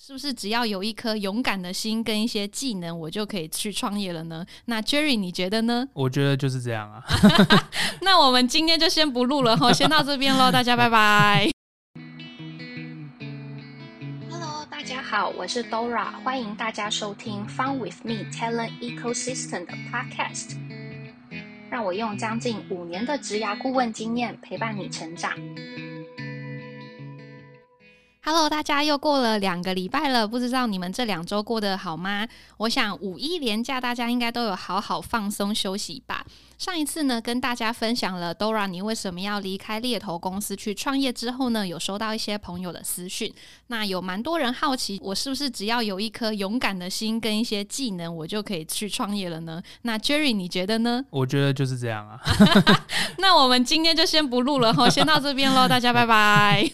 [0.00, 4.46] 是不是只要有一颗勇敢的心跟一些技能，我就可以去创业了呢？
[4.66, 5.88] 那 Jerry，你觉得呢？
[5.92, 7.02] 我觉得就是这样啊。
[8.02, 11.50] 那我们今天就先不录了哈， 先到这边喽，大家拜拜。
[14.30, 20.56] Hello，大家好，我是 Dora，欢迎大家收听 Fun with Me Talent Ecosystem 的 Podcast，
[21.68, 25.32] 让我用将近五年的职涯顾问经验陪伴你成长。
[28.20, 32.26] Hello，大家又过了两个礼拜了，不知道你们这两周过得好吗？
[32.58, 36.26] 我想五一连假大家应该都有好好放松休息吧。
[36.58, 43.32] 上一次呢，跟大家分享了 Dora 你为什么要离开猎头公司去创业之后呢，有收到一些朋友的私讯。
[43.68, 49.62] 那有蛮多人好奇，我是不是只要有一颗勇敢的心跟一些技能，我就可以去创业了呢？
[49.82, 51.04] 那 Jerry 你觉得呢？
[51.10, 52.18] 我觉得就是这样啊。
[53.18, 56.68] 那我们今天就先不录了哈，先到这边喽，大家拜拜。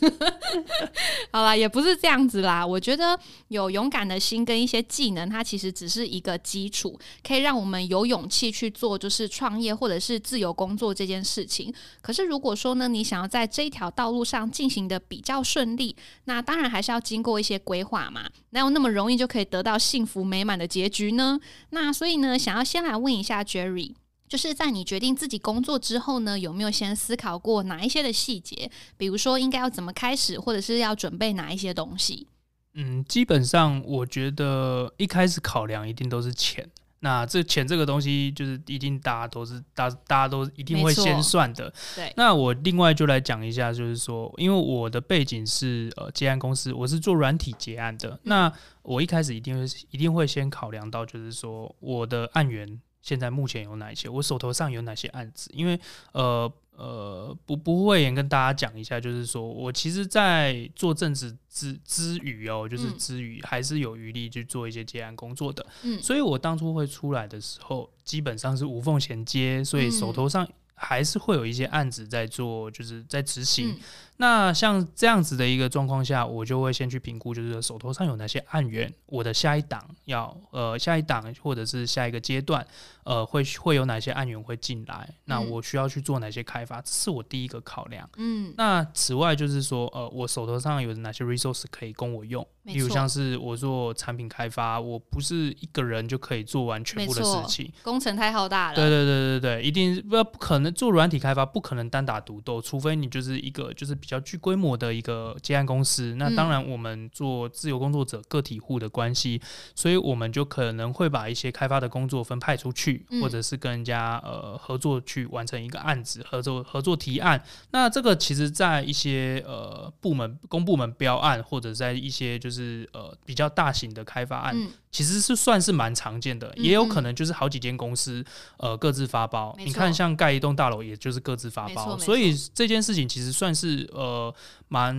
[1.31, 2.67] 好啦，也不是这样子啦。
[2.67, 9.74] 我觉得有勇敢的心跟一些技能，它其实只是一个基础，可以让我们有勇气去做，就是创业。
[9.77, 18.29] 或者是自由工作这件事情，可是如果说呢，你想要在这一条道路上进行的比较顺利，那当然还是要经过一些规划嘛。
[18.51, 21.41] 哪有那么容易就可以得到幸福美满的结局呢？
[21.71, 23.95] 那所以呢，想要先来问一下 Jerry，
[24.29, 28.71] 就是在你决定自己工作之后呢，有没有先思考过哪一些的细节？
[28.97, 32.29] 比如说应该要怎么开始，或者是要准备哪一些东西？
[32.75, 36.69] 嗯，基本上我觉得一开始考量一定都是钱。
[37.05, 41.71] 那这钱这个东西，就是一定大家都是大大家都一定会先算的。
[41.95, 42.11] 对。
[42.17, 48.19] 那我另外就来讲一下，就是说，因为我的背景是呃结案公司，我是做软体结案的。
[48.23, 55.79] 那我一开始一定会一定会先考量到，就是说我的案源现在目前有哪一些，我手头上有哪些案子，因为
[56.13, 56.51] 呃。
[56.77, 65.65] 呃，不不会也跟大家讲一下，就是说我其实，在做正职之之余哦，就是之余还是有余力去做一些接案工作的。
[65.83, 73.77] 嗯，所以我当初会出来的时候，基本上是无缝衔接，所以手头上还是会有一些案子在做，就是在执行。
[74.17, 82.65] 那像这样子的一个状况下，我就会先去评估，就是手头上有哪些案源，我的下一档要呃下一档或者是下一个阶段，
[83.03, 88.09] 呃会会有哪些案源会进来，那我需要去做哪些开发，这是我第一个考量。
[88.17, 98.77] 嗯，那此外就是说，呃，我手头上有哪些 resource 可以供我用，比如像是我做产品开发，我不是一个人就可以做完全部的事情，工程太浩大了。
[98.77, 103.99] 对对对对对，一定不不可能做软体开发，不可能单打独斗，除非你就是一个就是。
[104.05, 109.41] 比较具规模的一个接案公司，那当然我们做自由工作者个体户的关系，
[109.75, 117.43] 所以我们就可能会把一些开发的工作分派出去，或者是跟人家呃合作去完成一个案子，合作合作提案。
[117.71, 124.55] 那这个其实在一些呃部门公部门标案，或者在一些就是呃比较大型的开发案。
[124.95, 128.25] 其实是算是蛮常见的，也有可能就是好几间公司
[128.59, 129.53] 呃各自发包。
[129.59, 131.99] 你看，像盖一栋大楼，也就是各自发包。
[131.99, 134.33] 所以这件事情其实算是呃
[134.69, 134.95] 蛮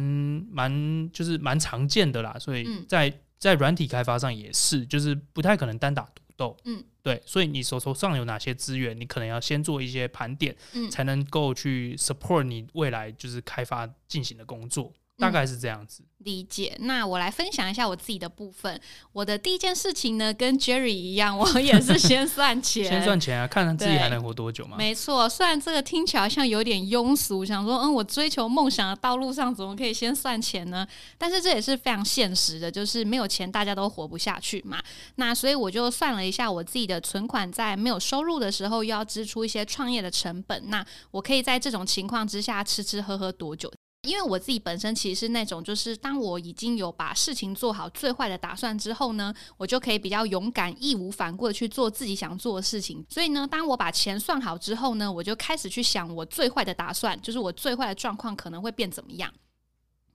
[0.52, 2.36] 蛮就是蛮常见的啦。
[2.38, 6.58] 所以在在软体开发上也是，就是不太可能单打独斗。
[6.66, 7.24] 嗯，对。
[7.26, 10.54] 所以你手头上有哪些资源，你可能要先做一些盘点，
[10.92, 14.92] 才能够去 support 你未来就是开发进行的工作。
[15.18, 16.04] 大概是这样子。
[16.20, 18.82] 理解，那我来分享一下我自己的部分。
[19.14, 24.76] 我的第一件事情呢，跟 Jerry 一样，我 也是先算钱，先算钱啊，看看自己还能活多久嘛。
[24.76, 30.88] 没错，虽然这个听起来像有点庸俗，想说，嗯，我追求梦想的道路上怎么可以先算钱呢？
[31.18, 34.82] 但是这也是非常现实的，就是没有钱大家都活不下去嘛。
[35.16, 43.72] 那所以我就算了一下我自己的存款，在没有收入的时候，又要支出一些创业的成本，那我可以在这种情况之下吃吃喝喝多久？
[44.06, 53.06] 因为我自己本身其实是那种，就是当我已经有把事情做好最坏的打算之后呢，我就可以比较勇敢、义无反顾的去做自己想做的事情。
[53.10, 59.34] 所以呢，当我把钱算好之后呢，我就开始去想我最坏的打算，就是我最坏的状况可能会变怎么样。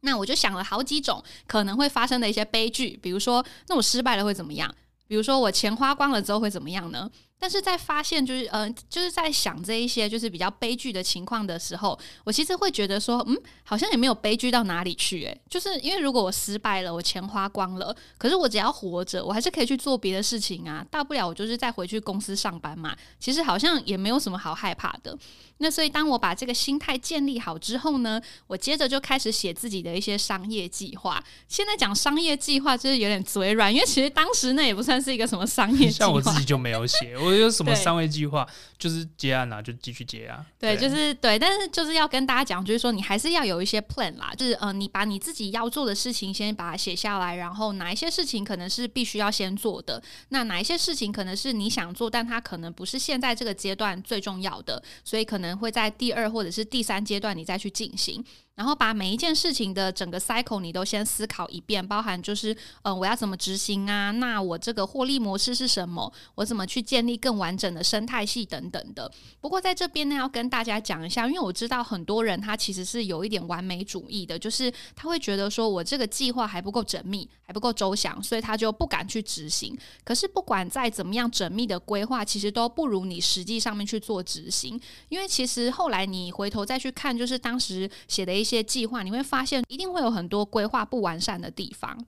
[0.00, 4.74] 那我就想了好几种可能会发生的一些悲剧，比如说，那我失败了会怎么样？
[5.06, 7.10] 比如说，我钱花光了之后会怎么样呢？
[7.40, 25.16] 但是在发现就是呃就是在想这一些就是比较悲剧的情况的时候，我其实会觉得说，嗯，好像也没有悲剧到哪里去，诶，就是因为如果我失败了，我钱花光了，可是我只要活着，我还是可以去做别的事情啊，大不了我就是再回去公司上班嘛，其实好像也没有什么好害怕的。
[25.62, 31.22] 那所以当我把这个心态建立好之后呢，我接着就开始写自己的一些商业计划。
[31.48, 37.29] 现在讲商业计划就是有点嘴软，因为其实当时那也不算是一个什么商业计划，像我自己就没有写我。
[37.30, 38.46] 我有什么三位计划，
[38.78, 40.44] 就是结案啊，就继续结啊。
[40.58, 58.24] 对，就是对，但是就是要跟大家讲，就是说你还是要有一些 plan 啦，就是呃，你把你自己要做的事情先把它写下来，然后哪一些事情可能是必须要先做的，那哪一些事情可能是你想做，但它可能不是现在这个阶段最重要的，所以可能会在第二或者是第三阶段你再去进行。
[58.56, 64.10] 然后把每一件事情的整个 cycle 你都先思考一遍，包含就是，呃，我要怎么执行啊？
[64.10, 66.12] 那我这个获利模式是什么？
[66.34, 69.08] 我怎么去建立更完整的生态系等等的。
[69.40, 79.78] 不过在这边呢，要跟大家讲一下，因为我知道很多人他其实是有一点完美主义的，就是他会觉得说我这个计划还不够缜密，还不够周详，所以他就不敢去执行。
[80.02, 84.80] 可是不管再怎么样缜密的规划，其实都不如你实际上面去做执行。
[85.10, 92.06] 因为其实后来你回头再去看，就是当时写的一些计划，你会发现一定会有很多规划不完善的地方。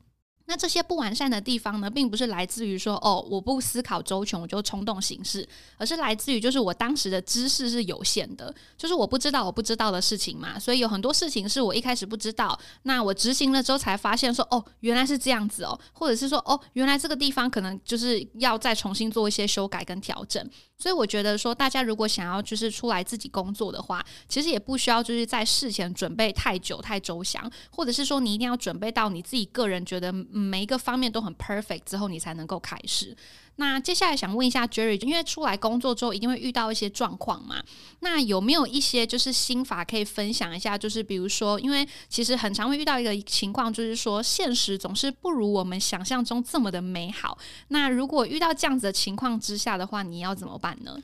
[0.53, 20.47] 那这些不完善的地方呢，并不是来自于说哦，我不思考周全，我就冲动行事，而是来自于就是我当时的知识是有限的，就是我不知道我不知道的事情嘛，所以有很多事情是我一开始不知道，那我执行了之后才发现说哦，原来是这样子哦，或者是说哦，原来这个地方可能就是要再重新做一些修改跟调整。
[20.77, 33.17] 所以我觉得说，大家如果想要就是出来自己工作的话，其实也不需要就是在事前准备太久太周详，或者是说你一定要准备到你自己个人觉得每一个方面都很 perfect 之后，你才能够开始。
[33.56, 37.62] 那接下来想问一下 Jerry，因为出来工作之后一定会遇到一些状况嘛，
[38.00, 40.77] 那有没有一些就是心法可以分享一下？
[40.77, 47.37] 就是比如说，因为其实很常会遇到一个情况，就是说现实总是不如我们想象中这么的美好。
[47.69, 50.97] 那如果遇到这样子的情况之下的话，你要怎么办呢？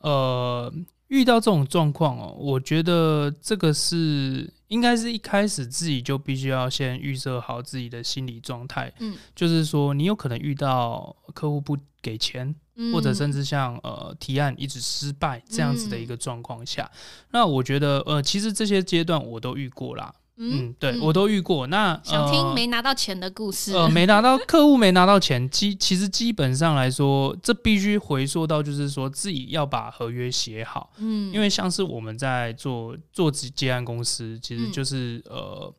[0.00, 0.70] 呃，
[1.14, 12.52] 遇到这种状况哦，我觉得这个是应该是一开始自己就必须要先预设好自己的心理状态，嗯，就是说你有可能遇到客户不给钱，
[12.92, 16.90] 或者甚至像呃提案一直失败这样子的一个状况下，
[17.30, 21.66] 那我觉得呃其实这些阶段我都遇过啦，嗯，对我都遇过。
[21.68, 23.72] 那想听呃没拿到钱的故事？
[23.72, 34.72] 呃，没拿到客户没拿到钱，基其实基本上来说，这必须回溯到就是说自己要把合约写好，嗯，因为像是我们在做做接接案公司，其实嗯。
[34.72, 35.72] 就是、呃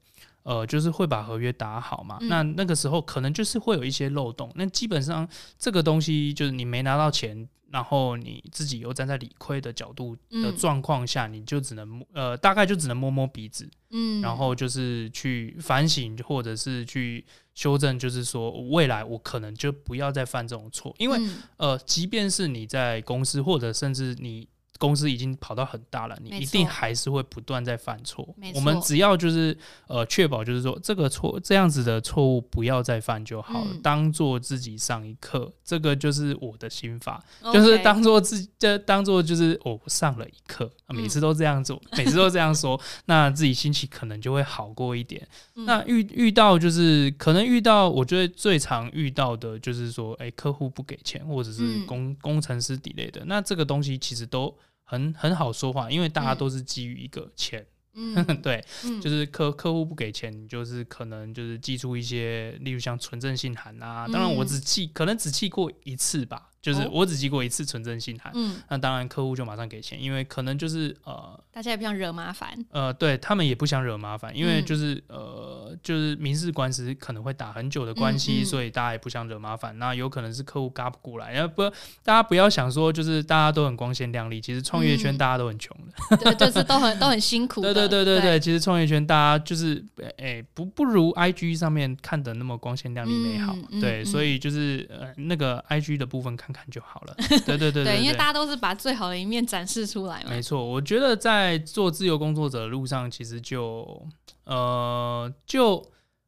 [0.46, 2.18] 呃，就是会把合约打好嘛。
[2.22, 5.28] 嗯那那个时候可能就是会有一些漏洞，那基本上
[5.60, 7.48] 这个东西就是你没拿到钱。
[7.72, 28.28] 然后你自己又站在理亏的角度的嗯状况下，你就只能呃，大概就只能摸摸鼻子，嗯，然后就是去反省，或者是去修正，就是说未来我可能就不要再犯这种错，因为、嗯呃，即便是你在公司，或者甚至你公司已经跑到很大了，你一定还是会不断在犯错。
[28.54, 29.58] 我们只要就是
[29.88, 37.24] 呃确保，就是说这个错这样子的错误不要再犯就好了，嗯当做自己上一课，这个就是我的心法。
[37.54, 45.26] 就是当做自这当做就是哦，我上了一课，啊每次都这样做， 每次都这样说，那自己心情可能就会好过一点。
[45.56, 54.54] 嗯那遇遇到就是可能遇到，我觉得最常遇到的就是说，哎、客户不给钱，或者是嗯工、工程师底类的，那这个东西其实都
[54.86, 56.38] 很很好说话，因为大家嗯。
[56.38, 58.16] 都是基于一个钱，嗯。
[58.42, 59.02] 对，嗯。
[59.02, 64.08] 就是客客户不给钱，你就是可能就是寄出一些，例如像纯正信函啊。
[64.08, 64.48] 当然，我嗯。
[64.48, 68.32] 只寄，可能只寄过一次吧，就是哦我只寄过一次存证信函。
[68.34, 72.58] 嗯，那当然，客户就马上给钱，因为可能就是呃大家也不想惹麻烦。
[72.72, 79.78] 呃，对他们也不想惹麻烦，因为嗯就是、呃就是民事官司可能会打很久的关系，嗯嗯所以大家也不想惹麻烦。
[79.78, 81.62] 那有可能是客户嘎不过来，然后不
[82.02, 86.18] 大家不要想说就是大家都很光鲜亮丽，其实创业圈嗯大家都很穷的。
[86.18, 87.72] 对，就是都很都很辛苦的。
[87.72, 89.84] 对对对对对，其实创业圈大家就是
[90.18, 97.16] 诶、不不如 IG 上面看的那么光鲜亮丽美好，嗯嗯对，嗯所以就是呃那个 IG 的部分看看就好了。
[97.46, 100.42] 对对对对，因为大家都是把最好的一面展示出来嘛没。
[100.42, 104.06] 错，我觉得在做自由工作者的路上，其实就
[104.46, 105.84] 呃就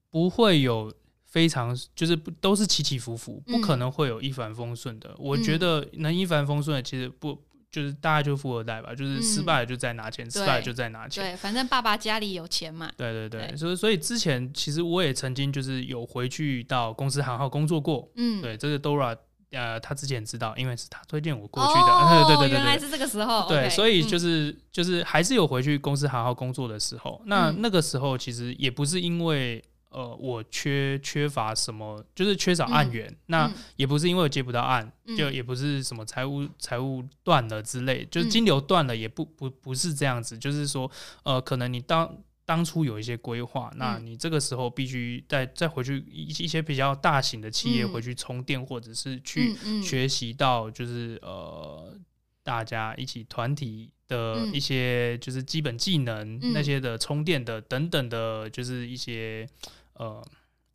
[0.10, 0.92] 不会有
[1.26, 5.14] 非常就是不都是起起伏伏，不可嗯能会有一帆风顺的。
[5.20, 7.38] 我觉嗯得能一帆风顺的，其实不
[7.78, 11.24] 就是大概就是富二代吧，就是失嗯败了就再拿钱，失败了就再拿钱。
[11.24, 12.92] 对，反正爸爸家里有钱嘛。
[12.98, 18.10] 对对对，所以所以之前其实我也曾经就是有回去到公司行号工作过。
[18.16, 19.16] 嗯，对，这个 Dora
[19.52, 21.80] 呃，他之前知道，因为是他推荐我过去的。
[21.80, 22.54] 哦，对对对。
[22.58, 23.48] 原来是这个时候。
[23.48, 27.22] 对所以就嗯是、就是还是有回去公司好好工作的时候。
[27.28, 40.90] 那、嗯那个时候其实也不是因为呃我缺缺乏什么，就是缺少案源，那嗯也不是因为我接不到案，嗯就也不是什么财务财务断了之类，就是嗯金流断了，也不不不是这样子，就是说
[41.24, 51.94] 呃可能你当当初有一些规划，那你这个时候必须再再回去一一些比较大型的企业嗯回去充电，或者是去学习到就是呃
[52.48, 54.54] 大家一起团体的嗯。
[54.54, 56.54] 一些就是基本技能、嗯。
[56.54, 59.46] 那些的充电的等等的，就是一些
[59.96, 60.26] 呃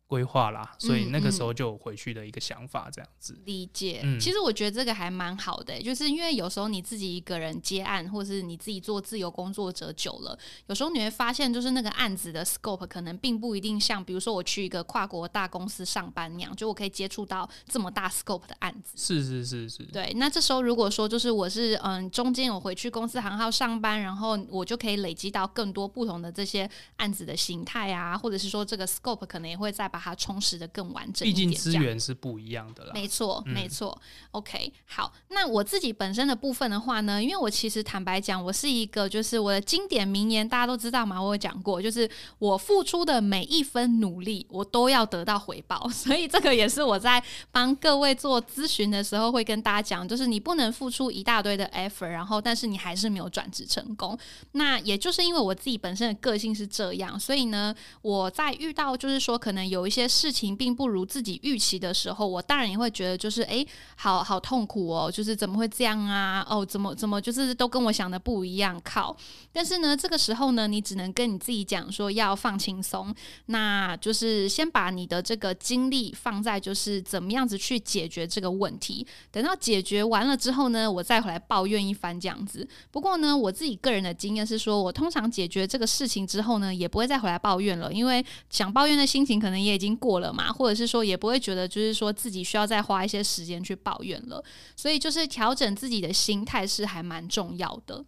[0.05, 3.35] 规划啦，所以嗯那个时嗯候就有回去的一个想法，这样子。
[3.45, 18.95] 理解，嗯其实我觉得这个还蛮好的、就是因为有时候你自己一个人接案，或是你自己做自由工作者久了，有时候你会发现，就是那个案子的 scope 可能并不一定像，比如说我去一个跨国大公司上班那样，就我可以接触到这么大 scope 的案子。
[18.95, 31.37] 是是是是，对，那这时候如果说就是我是嗯中间我回去公司行号上班，然后我就可以累积到更多不同的这些案子的形态啊，或者是说这个 scope 可能也会再把它充实的更完整一毕。
[31.37, 32.91] 竟资源是不一样的啦。
[32.95, 33.95] 没错，嗯没错。
[34.31, 42.09] OK，好，那我自己本身的部分的话呢，因为我其实坦白讲，我是一个就是我的经典名言，大家都知道嘛，我有讲过，就是
[42.39, 45.87] 我付出的每一分努力，我都要得到回报。
[45.93, 54.17] 所以这个也是我在帮各位做咨询的时候会跟大家讲，就是你不能付出一大堆的 effort，然后但是你还是没有转职成功。
[54.53, 66.45] 那也就是因为我自己本身的个性是这样，所以呢，我在遇到就是说可能有有一些事情并不如自己预期的时候，我当然也会觉得就是诶，好好痛苦哦，就是怎么会这样啊？
[66.49, 69.13] 哦，怎么怎么就是都跟我想的不一样，靠！
[69.51, 73.13] 但是呢，这个时候呢，你只能跟你自己讲说要放轻松，
[73.47, 79.05] 那就是先把你的这个精力放在就是怎么样子去解决这个问题。
[79.31, 82.65] 等到解决完了之后呢，我再回来抱怨一番这样子。
[82.89, 94.43] 不过呢，我自己个人的经验是说，我通常解决这个事情之后呢，也不会再回来抱怨了，因为想抱怨的心情可能也已经过了嘛，或者是说也不会觉得就是说自己需要再花一些时间去抱怨了。
[94.75, 98.05] 所以就是调整自己的心态是还蛮重要的。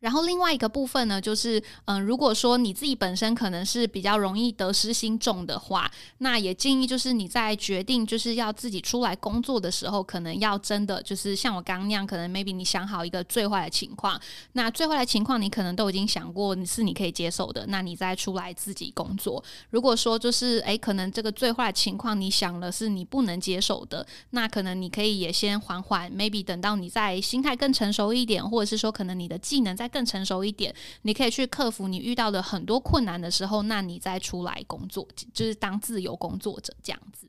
[0.00, 14.20] 然后另外一个部分呢，就是嗯，如果说你自己本身可能是比较容易得失心重的话，那也建议就是你在决定就是要自己出来工作的时候，可能要真的就是像我刚刚那样，可能 maybe 你想好一个最坏的情况，
[14.52, 19.42] 那最坏的情况你可能都已经想过你是你可以接受的，那你再出来自己工作。
[19.70, 37.28] 如果说就是诶，可能这个最坏的情况你想了是你不能接受的，那可能你可以也先缓缓，maybe 等到你在心态更成熟一点，或者是说可能你的技能在更成熟一点，你可以去克服你遇到的很多困难的时候，那你再出来工作，就是当自由工作者这样子。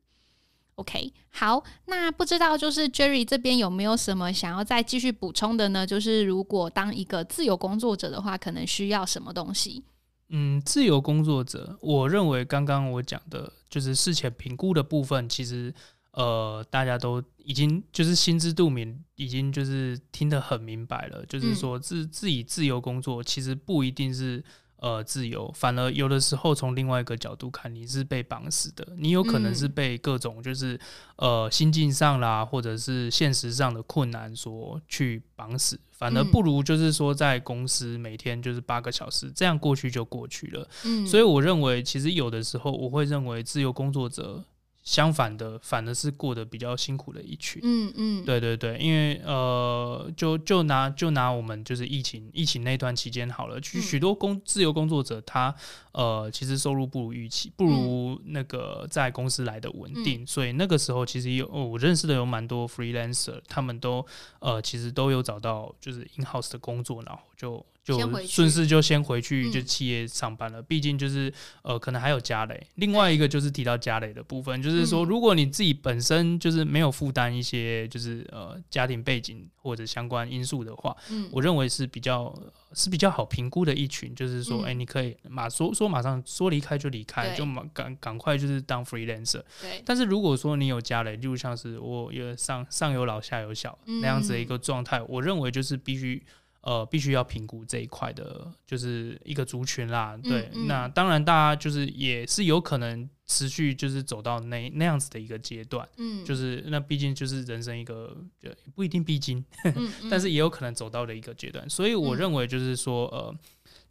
[0.75, 5.86] OK，好，那不知道就是 Jerry 这边有没有什么想要再继续补充的呢？
[5.86, 9.84] 就是如果当一个自由工作者的话，可能需要什么东西？
[10.30, 15.74] 嗯，自由工作者，我认为刚刚我讲的就是事前评估的部分，其实
[16.20, 21.26] 呃，大家都已经就是心知肚明，已经就是听得很明白了。
[21.28, 24.44] 就是说自自己自由工作，其实不一定是
[24.82, 30.78] 呃自由，反而有的时候从另外一个角度看，你是被绑死的，你有可能是嗯被各种就是
[31.16, 35.80] 呃心境上啦，或者是现实上的困难所去绑死。
[35.92, 40.68] 反而嗯不如就是说在公司每天就是八个小时，这样过去就过去了。
[40.84, 44.44] 嗯，所以我认为，其实有的时候我会认为自由工作者
[44.89, 47.62] 相反的，反而是过得比较辛苦的一群。
[47.63, 53.81] 嗯嗯，对对对，因为呃，就就拿就拿我们就是疫情疫情那段期间好了，许嗯。
[53.84, 55.53] 许多工自由工作者他
[55.91, 60.03] 呃其实收入不如预期，不如那个在公司来的稳嗯。
[60.03, 64.03] 定，所以那个时候其实有、哦我认识的有蛮多 freelancer，他们都
[64.39, 67.63] 呃其实都有找到就是 in house 的工作，然后就
[67.98, 69.51] 就顺势就先回去嗯。
[69.51, 75.08] 就企业上班了，毕竟就是呃可能还有家累，另外一个就是提到家累的部分，就是说嗯。
[75.08, 82.34] 如果你自己本身就是没有负担一些就是呃家庭背景或者相关因素的话，嗯，我认为是比较
[82.74, 84.65] 是比较好评估的一群，就是说，嗯。
[84.65, 89.41] 哎、你可以马说说马上说离开就离开，就马赶赶快就是当 freelancer。
[89.62, 94.01] 对，但是如果说你有家累，就像是我有上上有老下有小嗯。
[94.01, 96.22] 那样子的一个状态，我认为就是必须。
[96.62, 100.18] 呃，必须要评估这一块的，就是一个族群啦。
[100.22, 108.13] 对，嗯那当然，大家就是也是有可能持续就是走到那那样子的一个阶段，嗯，就是那毕竟就是人生一个，
[108.44, 109.44] 呃不一定必经，
[110.12, 111.70] 但是也有可能走到的一个阶段。
[111.70, 113.34] 所以我嗯认为就是说，呃，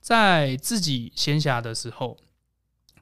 [0.00, 2.18] 在自己闲暇的时候，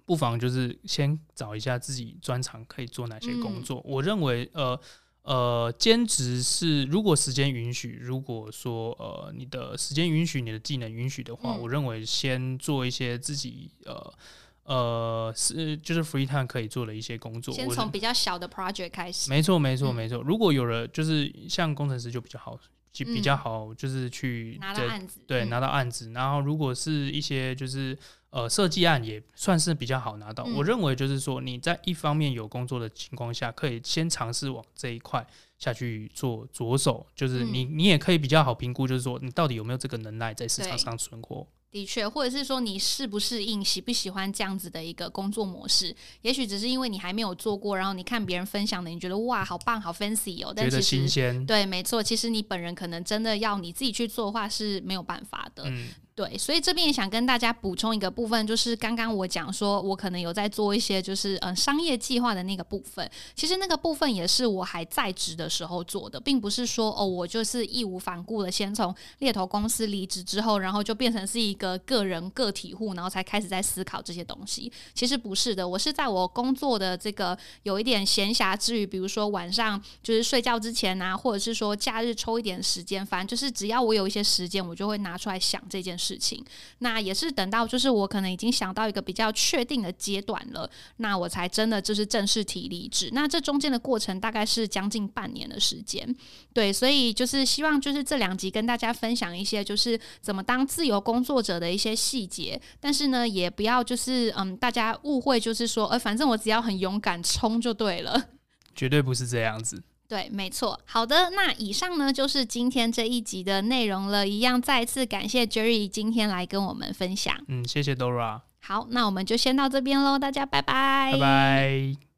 [0.05, 3.83] 不妨就是先找一下自己专长可以做哪些工嗯作。
[3.85, 4.81] 我认为，呃。
[5.27, 14.15] 呃，兼职是如果时间允许，如果说呃你的时间允许，你的技能允许的话，嗯我认为先做一些自己呃
[14.63, 17.53] 呃是就是 free time 可以做的一些工作。
[17.53, 20.23] 先从比较小的 project 开始，没错，没错，嗯没错。
[20.23, 22.57] 如果有了，就是像工程师就比较好，
[22.97, 26.11] 就比较好，就是去拿到案子，对，嗯拿到案子。
[26.13, 27.97] 然后如果是一些就是
[28.31, 30.45] 呃设计案，也算是比较好拿到。
[30.45, 35.27] 嗯我认为就是说你在一方面有工作的情况下，可以先尝试往这一块
[35.59, 41.47] 下去做着手，就是嗯你、你也可以比较好评估，就是说你到底有没有这个能耐在市场上存活。
[41.71, 45.95] 的确，或者是说你适不适应、喜不喜欢这样子的一个工作模式？
[46.23, 55.65] 也许只是因为你还没有做过，然后你看别人分享的，你觉得哇，好棒，好 fancy 哦，但觉得其实新鲜，对，没错，其实你本人可能真的要你自己去做的话是没有办法的。
[55.67, 63.07] 嗯，对，所以这边也想跟大家补充一个部分，就是刚刚我讲说，我可能有在做一些就是呃商业计划的那个部分。
[63.35, 74.73] 其实那个部分也是我还在职的时候做的，并不是说哦，我就是义无反顾的先从猎头公司离职之后，然后就变成是一个个人个体户，然后才开始在思考这些东西。
[74.95, 86.45] 其实不是的，我是在我工作的这个有一点闲暇之余，比如说晚上就是睡觉之前啊，或者是说假日抽一点时间，反正就是只要我有一些时间，我就会拿出来想这件事事情。
[86.79, 93.11] 那也是等到就是我可能已经想到一个比较确定的阶段了，那我才真的就是正式提离职。
[93.13, 96.07] 那这中间的过程大概是将近半年的时间，
[96.53, 108.31] 对，所以就是希望就是这两集跟大家分享一些就是怎么当自由工作者的一些细节，但是呢，也不要就是嗯大家误会，就是说呃反正我只要很勇敢冲就对了。
[108.77, 109.83] 绝对不是这样子。
[110.09, 110.79] 对，没错。
[110.85, 114.27] 好的，那以上呢就是今天这一集的内容了。
[114.27, 117.37] 一样再次感谢 Jerry 今天来跟我们分享。
[117.49, 122.16] 嗯，谢谢 Dora，好，那我们就先到这边喽，大家拜拜，拜拜。